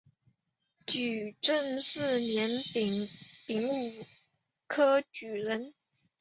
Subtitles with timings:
[0.87, 3.07] 雍正四年丙
[3.69, 4.07] 午
[4.65, 5.75] 科举人。